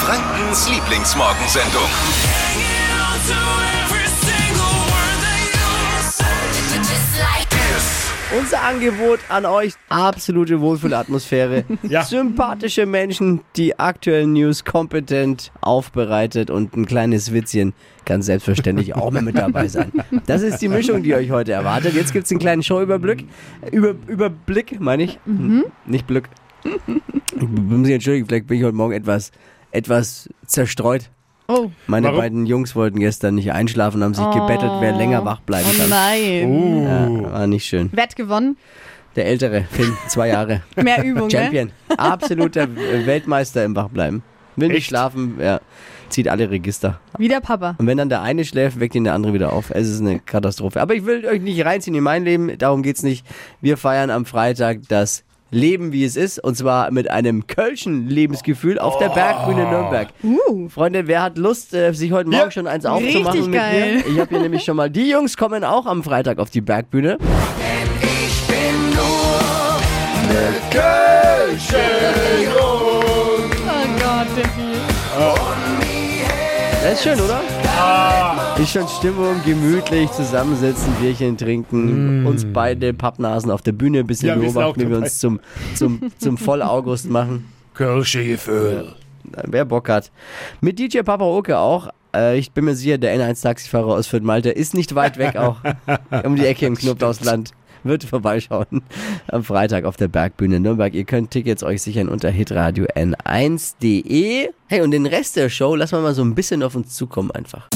[0.00, 1.82] Frankens Lieblingsmorgensendung.
[8.38, 11.64] Unser Angebot an euch, absolute Wohlfühlatmosphäre.
[11.82, 12.02] Ja.
[12.02, 17.74] Sympathische Menschen, die aktuellen News kompetent aufbereitet und ein kleines Witzchen
[18.06, 19.92] kann selbstverständlich auch mal mit dabei sein.
[20.26, 21.94] Das ist die Mischung, die euch heute erwartet.
[21.94, 23.26] Jetzt gibt es einen kleinen Showüberblick.
[23.70, 25.18] Über, Überblick, meine ich.
[25.84, 26.28] Nicht Blick.
[27.32, 29.30] Ich muss mich entschuldigen, vielleicht bin ich heute Morgen etwas,
[29.72, 31.10] etwas zerstreut.
[31.48, 32.18] Oh, Meine Warum?
[32.20, 35.88] beiden Jungs wollten gestern nicht einschlafen, haben sich gebettelt, wer länger wach bleiben oh kann.
[35.90, 36.82] nein.
[36.84, 37.88] Ja, war nicht schön.
[37.92, 38.56] Wer hat gewonnen?
[39.16, 40.62] Der ältere, Finn, zwei Jahre.
[40.76, 41.30] Mehr Übung, ne?
[41.32, 41.72] Champion.
[41.96, 44.22] Absoluter äh, Weltmeister im Wachbleiben.
[44.54, 44.86] Will nicht Echt?
[44.88, 45.60] schlafen, ja.
[46.08, 47.00] Zieht alle Register.
[47.18, 47.74] Wie der Papa.
[47.78, 49.70] Und wenn dann der eine schläft, weckt ihn der andere wieder auf.
[49.70, 50.80] Es ist eine Katastrophe.
[50.80, 52.56] Aber ich will euch nicht reinziehen in mein Leben.
[52.58, 53.24] Darum geht's nicht.
[53.60, 56.38] Wir feiern am Freitag das Leben, wie es ist.
[56.42, 60.08] Und zwar mit einem Kölschen Lebensgefühl auf der Bergbühne Nürnberg.
[60.22, 60.68] Uh.
[60.68, 62.50] Freunde, wer hat Lust, äh, sich heute Morgen Ja.
[62.50, 64.02] schon eins aufzumachen Richtig mit geil.
[64.04, 64.06] mir?
[64.12, 64.90] Ich habe hier nämlich schon mal.
[64.90, 67.18] Die Jungs kommen auch am Freitag auf die Bergbühne.
[72.58, 72.92] Oh
[73.98, 74.70] Gott, Dippi.
[76.82, 77.40] Das ist schön, oder?
[78.58, 84.28] Ist schon Stimmung, gemütlich zusammensitzen, Bierchen trinken, uns beide Pappnasen auf der Bühne ein bisschen
[84.28, 85.40] Ja, beobachten, wie wir uns zum,
[85.74, 87.50] zum, zum Vollaugust machen.
[87.72, 88.94] Kölsche Gefühl.
[89.24, 90.10] Wer Bock hat.
[90.60, 91.88] Mit DJ Papa Oke auch.
[92.14, 95.60] Äh, ich bin mir sicher, der N1-Taxifahrer aus Fürth Malte ist nicht weit weg auch.
[96.24, 97.52] um die Ecke im Knoblauchsland.
[97.84, 98.82] Wird vorbeischauen
[99.28, 100.94] am Freitag auf der Bergbühne Nürnberg.
[100.94, 104.50] Ihr könnt Tickets euch sichern unter hitradio n1.de.
[104.66, 107.30] Hey, und den Rest der Show lassen wir mal so ein bisschen auf uns zukommen
[107.30, 107.68] einfach.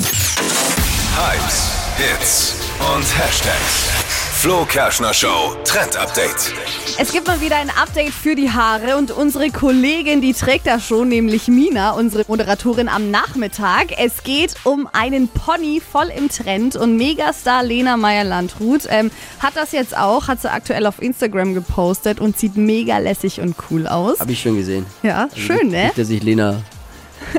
[1.17, 2.57] Hypes, Hits
[2.95, 4.14] und Hashtags.
[4.45, 6.53] Flo Kerschner Show Trend Update.
[6.99, 10.87] Es gibt mal wieder ein Update für die Haare und unsere Kollegin, die trägt das
[10.87, 13.99] schon, nämlich Mina, unsere Moderatorin am Nachmittag.
[13.99, 19.11] Es geht um einen Pony voll im Trend und Megastar Lena Meyer-Landrut ähm,
[19.41, 23.57] hat das jetzt auch, hat sie aktuell auf Instagram gepostet und sieht mega lässig und
[23.71, 24.21] cool aus.
[24.21, 24.85] Habe ich schon gesehen.
[25.03, 25.85] Ja, schön, ne?
[25.85, 26.61] Nicht, dass ich Lena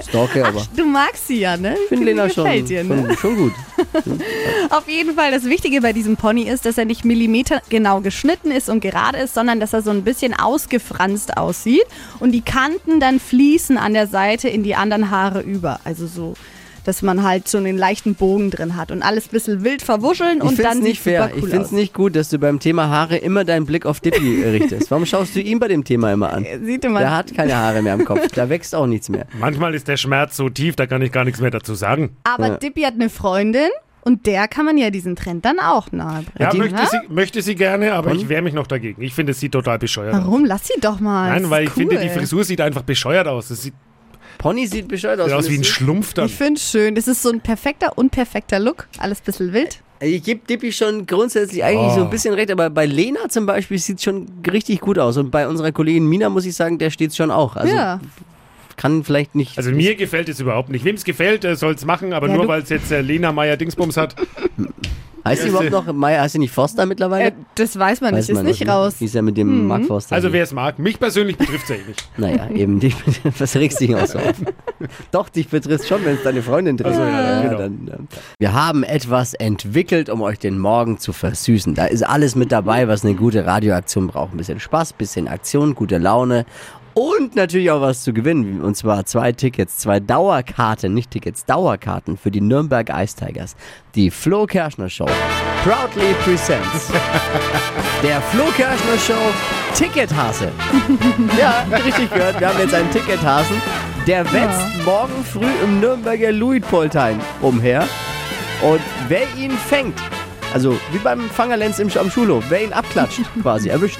[0.10, 1.78] stalke, aber ich Du magst sie ja, ne?
[1.88, 3.06] finde Lena schon, dir, ne?
[3.10, 3.54] schon, schon gut.
[4.70, 8.52] Auf jeden Fall, das Wichtige bei diesem Pony ist, dass er nicht Millimeter genau geschnitten
[8.52, 11.86] ist und gerade ist, sondern dass er so ein bisschen ausgefranst aussieht
[12.20, 15.80] und die Kanten dann fließen an der Seite in die anderen Haare über.
[15.84, 16.34] Also so,
[16.84, 20.38] dass man halt so einen leichten Bogen drin hat und alles ein bisschen wild verwuscheln
[20.38, 21.32] Ich und finde dann es nicht fair.
[21.34, 24.00] cool ich finde es nicht gut, dass du beim Thema Haare immer deinen Blick auf
[24.00, 24.92] Dippy richtest.
[24.92, 26.46] Warum schaust du ihn bei dem Thema immer an?
[26.64, 28.28] Sieht Der immer, hat keine Haare mehr am Kopf.
[28.36, 29.26] Da wächst auch nichts mehr.
[29.40, 32.16] Manchmal ist der Schmerz so tief, da kann ich gar nichts mehr dazu sagen.
[32.24, 32.58] aber Ja.
[32.58, 33.70] Dippy hat eine Freundin
[34.06, 36.72] und der kann man ja diesen Trend dann auch nahe Ja, bringen.
[36.72, 39.02] möchte sie, möchte sie gerne, aber ich wehre mich noch dagegen.
[39.02, 40.22] Ich finde, es sieht total bescheuert aus.
[40.24, 40.46] Warum?
[40.46, 41.30] Lass sie doch mal.
[41.32, 42.14] Nein, Das weil ist ich finde, die cool.
[42.14, 43.50] Frisur sieht einfach bescheuert aus.
[43.50, 43.74] Es sieht
[44.38, 45.32] Pony sieht bescheuert aus.
[45.32, 45.64] aus wie ein?
[45.64, 46.26] Schlumpf dann.
[46.28, 46.94] Ich finde es schön.
[46.96, 48.88] Das ist so ein perfekter, unperfekter Look.
[49.00, 49.82] Alles ein bisschen wild.
[50.02, 52.00] Ich gebe Dippy schon grundsätzlich eigentlich Oh.
[52.00, 55.16] so ein bisschen recht, aber bei Lena zum Beispiel sieht es schon richtig gut aus.
[55.18, 57.56] Und bei unserer Kollegin Mina muss ich sagen, der steht schon auch.
[57.56, 58.02] Also ja.
[58.78, 59.58] Kann vielleicht nicht.
[59.58, 60.86] Also mir gefällt es überhaupt nicht.
[60.86, 63.58] Wem es gefällt, soll es machen, aber Ja, nur weil es jetzt äh, Lena Meyer
[63.58, 64.16] Dingsbums hat.
[65.24, 66.22] heißt sie überhaupt noch Maya?
[66.22, 67.30] Heißt sie nicht Forster mittlerweile?
[67.30, 68.74] Äh, das weiß man Weiß nicht, ist man nicht noch, ne?
[68.74, 68.96] raus.
[69.00, 70.16] Die ist ja mit dem Mark Forster.
[70.16, 72.10] Also wer es mag, mich persönlich betrifft es ja eh nicht.
[72.18, 72.96] Naja, eben, dich,
[73.40, 74.34] was regst du dich auch so auf?
[75.12, 77.00] Doch, dich betrifft schon, wenn es deine Freundin trifft.
[77.00, 77.58] Also, ja, genau.
[77.58, 77.98] dann, ja.
[78.40, 81.76] Wir haben etwas entwickelt, um euch den Morgen zu versüßen.
[81.76, 84.34] Da ist alles mit dabei, was eine gute Radioaktion braucht.
[84.34, 86.46] Ein bisschen Spaß, bisschen Aktion, gute Laune
[86.96, 88.62] und natürlich auch was zu gewinnen.
[88.62, 93.56] Und zwar zwei Tickets, zwei Dauerkarten, nicht Tickets, Dauerkarten für die Nürnberg Ice Tigers.
[93.94, 95.08] Die Flo Kerschner Show
[95.64, 96.92] proudly presents
[98.04, 99.34] der Flo Kerschner Show
[99.74, 100.52] Tickethase.
[101.40, 102.40] Ja, richtig gehört.
[102.40, 103.62] Wir haben jetzt einen Tickethasen.
[104.08, 107.88] Der wetzt morgen früh im Nürnberger Luitpoldhain umher.
[108.62, 109.98] Und wer ihn fängt,
[110.54, 114.00] also wie beim Fangerlenz im, am Schulhof, wer ihn abklatscht, quasi, erwischt,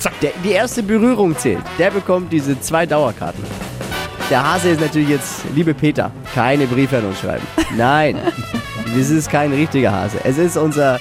[0.00, 0.18] Zack.
[0.20, 3.44] der, die erste Berührung zählt, der bekommt diese zwei Dauerkarten.
[4.30, 7.46] Der Hase ist natürlich jetzt, liebe Peter, keine Briefe an uns schreiben.
[7.76, 8.16] Nein,
[8.96, 10.18] das ist kein richtiger Hase.
[10.24, 10.98] Es ist unser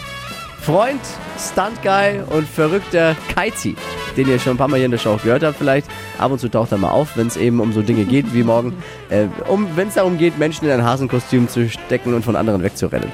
[0.61, 0.99] Freund,
[1.39, 3.75] Stuntguy und verrückter Kaizi,
[4.17, 5.87] den ihr schon ein paar Mal hier in der Show gehört habt vielleicht.
[6.17, 8.43] Ab und zu taucht er mal auf, wenn es eben um so Dinge geht wie
[8.43, 8.73] morgen.
[9.09, 12.61] Äh, um, wenn es darum geht, Menschen in ein Hasenkostüm zu stecken und von anderen
[12.61, 13.11] wegzurennen.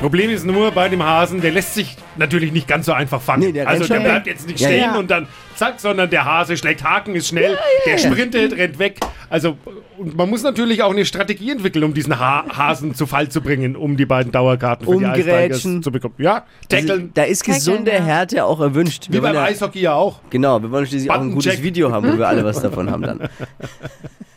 [0.00, 3.40] Problem ist nur bei dem Hasen, der lässt sich natürlich nicht ganz so einfach fangen.
[3.44, 4.98] Nee, der also der bleibt jetzt nicht Ja, stehen ja.
[4.98, 5.26] und dann
[5.56, 9.00] zack, sondern der Hase schlägt Haken, ist schnell, der sprintet, rennt weg.
[9.30, 9.56] Also,
[9.98, 13.40] und man muss natürlich auch eine Strategie entwickeln, um diesen ha Hasen zu Fall zu
[13.40, 15.82] bringen, um die beiden Dauerkarten für die Ice Tigers Umgrätschen.
[15.82, 16.14] zu bekommen.
[16.18, 17.10] Ja, Also, tackeln.
[17.14, 18.00] da ist gesunde ja.
[18.04, 19.06] Härte auch erwünscht.
[19.08, 20.20] wie Wir beim ja- Eishockey ja auch.
[20.30, 21.62] Genau, wir wollen schließlich auch ein gutes.
[21.62, 23.28] Video haben, wo wir alle was davon haben dann.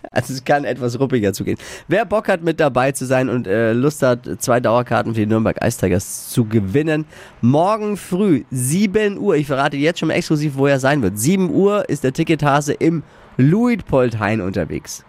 [0.12, 1.58] Also es kann etwas ruppiger zugehen.
[1.88, 5.28] Wer Bock hat mit dabei zu sein und äh, Lust hat, zwei Dauerkarten für die
[5.28, 7.06] Nürnberg Ice Tigers zu gewinnen,
[7.42, 11.20] morgen früh 7 Uhr, ich verrate jetzt schon mal exklusiv, wo er sein wird.
[11.20, 13.04] 7 Uhr ist der Tickethase im
[13.38, 15.06] Luitpoldhain unterwegs.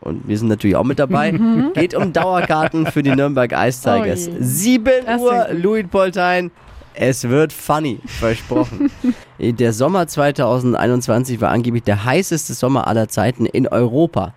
[0.00, 1.32] Und wir sind natürlich auch mit dabei.
[1.74, 4.28] Geht um Dauerkarten für die Nürnberg Ice Tigers.
[4.28, 4.36] Oh je.
[4.40, 5.48] 7 Das Uhr.
[5.52, 6.52] Luitpoldhain.
[7.00, 8.90] Es wird funny, versprochen.
[9.38, 14.34] der Sommer 2021 war angeblich der heißeste Sommer aller Zeiten in Europa.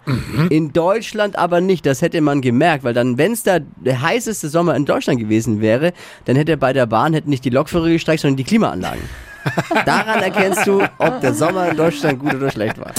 [0.52, 1.88] In Deutschland aber nicht.
[1.88, 5.60] Das hätte man gemerkt, weil dann, wenn es da der heißeste Sommer in Deutschland gewesen
[5.60, 5.92] wäre,
[6.26, 9.02] dann hätte bei der Bahn hätten nicht die Lokführer gestreikt, sondern die Klimaanlagen.
[9.86, 12.92] Daran erkennst du, ob der Sommer in Deutschland gut oder schlecht war.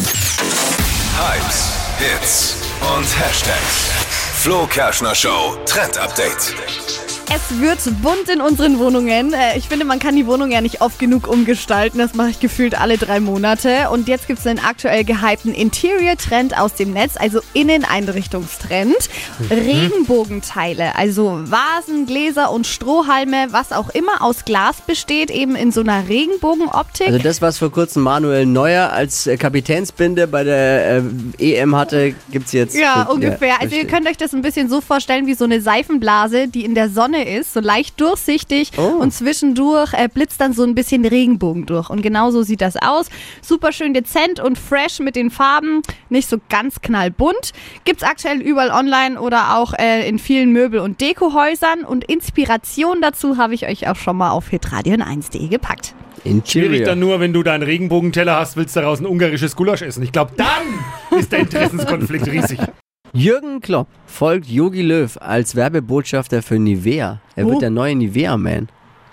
[1.18, 2.56] Hypes, Hits
[2.96, 3.92] und Hashtags.
[4.34, 7.01] Flo Kerschner Show Trend Update.
[7.34, 9.32] Es wird bunt in unseren Wohnungen.
[9.32, 11.98] Äh, Ich finde, man kann die Wohnung ja nicht oft genug umgestalten.
[11.98, 13.88] Das mache ich gefühlt alle drei Monate.
[13.90, 19.08] Und jetzt gibt es einen aktuell gehypten Interior-Trend aus dem Netz, also Inneneinrichtungstrend.
[19.50, 25.80] Regenbogenteile, also Vasen, Gläser und Strohhalme, was auch immer aus Glas besteht, eben in so
[25.80, 27.06] einer Regenbogenoptik.
[27.06, 31.02] Also das, was vor kurzem Manuel Neuer als äh, Kapitänsbinde bei der
[31.38, 32.76] äh, EM hatte, gibt's jetzt.
[32.76, 33.60] Ja, ungefähr.
[33.60, 36.74] also ihr könnt euch das ein bisschen so vorstellen wie so eine Seifenblase, die in
[36.74, 39.00] der Sonne ist, so leicht durchsichtig Oh.
[39.00, 41.90] und zwischendurch äh, blitzt dann so ein bisschen Regenbogen durch.
[41.90, 43.06] Und genau so sieht das aus.
[43.40, 47.52] Super schön dezent und fresh mit den Farben, nicht so ganz knallbunt.
[47.84, 51.84] Gibt's aktuell überall online oder auch äh, in vielen Möbel- und Dekohäusern.
[51.84, 55.94] Und Inspiration dazu habe ich euch auch schon mal auf hitradion1.de gepackt.
[56.24, 56.86] Schwierig Interior.
[56.86, 60.02] dann nur, wenn du deinen Regenbogenteller hast, willst du daraus ein ungarisches Gulasch essen.
[60.04, 62.60] Ich glaube, dann ist der Interessenskonflikt riesig.
[63.14, 67.20] Jürgen Klopp folgt Yogi Löw als Werbebotschafter für Nivea.
[67.36, 67.60] Er wird Oh.
[67.60, 68.68] der neue Nivea-Man.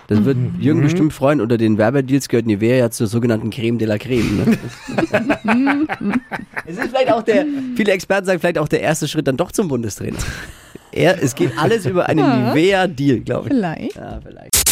[0.07, 1.41] Das wird Jürgen bestimmt freuen.
[1.41, 4.37] Unter den Werbedeals gehört Nivea ja zur sogenannten Creme de la Creme.
[4.37, 4.57] Ne?
[6.65, 9.51] es ist vielleicht auch der, viele Experten sagen, vielleicht auch der erste Schritt dann doch
[9.51, 10.17] zum Bundestrainer.
[10.91, 13.53] Er, es geht alles über einen Nivea-Deal, glaube ich.
[13.53, 13.95] Vielleicht.
[13.97, 14.68] Ja, vielleicht.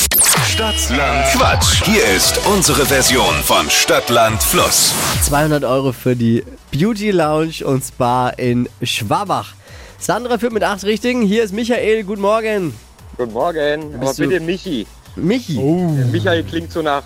[0.52, 1.84] Stadtland Quatsch.
[1.84, 4.94] Hier ist unsere Version von Stadtland Fluss.
[5.24, 9.54] 200 Euro für die Beauty Lounge und Spa in Schwabach.
[10.00, 11.22] Sandra führt mit acht Richtigen.
[11.22, 12.04] Hier ist Michael.
[12.06, 12.74] Guten Morgen.
[13.18, 14.88] Guten Morgen, aber Bist du- bitte Michi.
[15.16, 15.60] Michi.
[15.60, 17.04] Michael klingt so nach,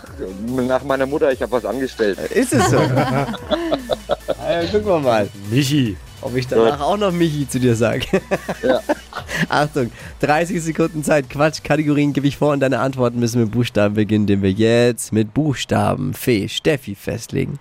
[0.47, 2.19] nach meiner Mutter, ich habe was angestellt.
[2.31, 2.77] Ist es so?
[4.45, 5.97] also, gucken wir mal, Michi.
[6.21, 8.05] Ob ich danach auch noch Michi zu dir sage.
[8.63, 8.79] Ja.
[9.49, 11.29] Achtung, 30 Sekunden Zeit.
[11.29, 15.11] Quatsch, Kategorien gebe ich vor und deine Antworten müssen mit Buchstaben beginnen, den wir jetzt
[15.13, 17.59] mit Buchstaben Fee Steffi festlegen.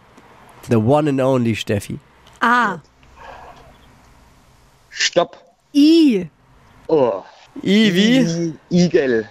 [0.69, 1.99] The one and only Steffi.
[2.41, 2.79] A.
[4.91, 5.37] Stopp.
[5.75, 6.29] I.
[6.89, 7.23] Oh.
[7.63, 8.19] I wie?
[8.71, 9.29] I- Igel.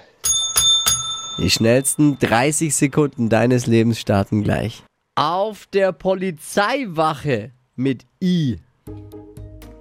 [1.41, 4.83] Die schnellsten 30 Sekunden deines Lebens starten gleich.
[5.15, 8.57] Auf der Polizeiwache mit I.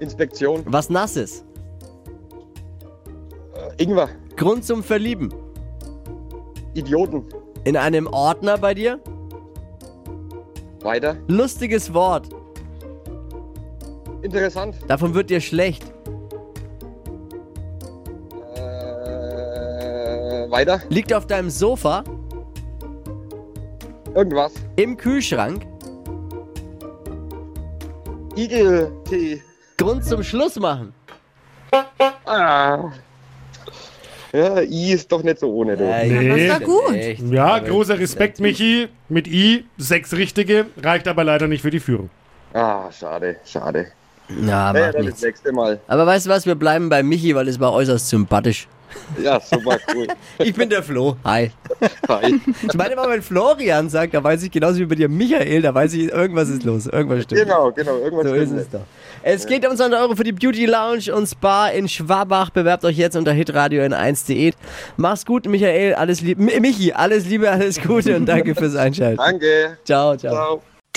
[0.01, 0.65] Inspektion.
[0.67, 1.45] Was Nasses.
[3.55, 4.09] Äh, Ingwer.
[4.37, 5.33] Grund zum Verlieben.
[6.75, 7.25] Idioten.
[7.65, 9.01] In einem Ordner bei dir.
[10.83, 11.17] Weiter.
[11.27, 12.29] Lustiges Wort.
[14.23, 14.77] Interessant.
[14.87, 15.85] Davon wird dir schlecht.
[18.55, 18.61] Äh,
[20.51, 20.81] weiter.
[20.89, 22.05] Liegt auf deinem Sofa.
[24.15, 24.53] Irgendwas.
[24.77, 25.67] Im Kühlschrank.
[28.37, 29.43] Igeltee.
[29.79, 30.93] Grund zum Schluss machen.
[32.27, 32.91] Ah.
[34.33, 35.77] Ja, I ist doch nicht so ohne.
[35.77, 35.85] Du.
[35.85, 36.49] Nee.
[36.49, 36.95] Das war gut.
[36.95, 37.23] Echt.
[37.31, 38.89] Ja, großer Respekt, Michi.
[39.09, 42.11] Mit I, sechs richtige, reicht aber leider nicht für die Führung.
[42.53, 43.87] Ah, schade, schade.
[44.29, 45.23] Na, Ja, macht dann das nichts.
[45.23, 45.81] nächste Mal.
[45.87, 48.69] Aber weißt du was, wir bleiben bei Michi, weil es war äußerst sympathisch.
[49.23, 50.07] Ja, super cool.
[50.39, 51.17] Ich bin der Flo.
[51.25, 51.51] Hi.
[52.09, 52.41] Hi.
[52.67, 55.75] Ich meine immer, wenn Florian sagt, da weiß ich genauso wie bei dir Michael, da
[55.75, 56.87] weiß ich, irgendwas ist los.
[56.87, 57.43] Irgendwas stimmt.
[57.43, 57.99] Genau, genau.
[57.99, 58.81] Irgendwas So ist stimmt es doch.
[59.23, 62.51] Es geht um 200 Euro für die Beauty Lounge und Spa in Schwabach.
[62.51, 64.53] Bewerbt euch jetzt unter hitradio n1.de.
[64.97, 65.95] Mach's gut, Michael.
[65.95, 66.61] Alles Liebe.
[66.61, 69.19] Michi, alles Liebe, alles Gute und danke fürs Einschalten.
[69.19, 69.79] Danke.
[69.85, 70.33] Ciao, ciao.
[70.33, 70.78] Ciao.